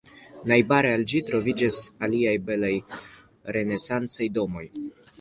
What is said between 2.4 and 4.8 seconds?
belaj renesancaj domoj.